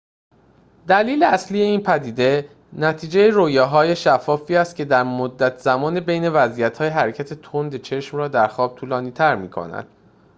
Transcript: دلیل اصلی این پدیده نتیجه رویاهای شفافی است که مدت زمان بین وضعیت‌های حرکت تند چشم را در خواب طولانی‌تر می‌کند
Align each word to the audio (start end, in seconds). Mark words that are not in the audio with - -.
دلیل 0.87 1.23
اصلی 1.23 1.61
این 1.61 1.81
پدیده 1.83 2.49
نتیجه 2.73 3.29
رویاهای 3.29 3.95
شفافی 3.95 4.55
است 4.55 4.75
که 4.75 4.85
مدت 4.93 5.57
زمان 5.59 5.99
بین 5.99 6.29
وضعیت‌های 6.29 6.87
حرکت 6.89 7.33
تند 7.33 7.75
چشم 7.75 8.17
را 8.17 8.27
در 8.27 8.47
خواب 8.47 8.75
طولانی‌تر 8.75 9.35
می‌کند 9.35 9.87